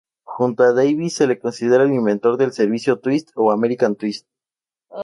[0.23, 4.27] Junto a Davis, se lo considera el inventor del servicio twist o American twist.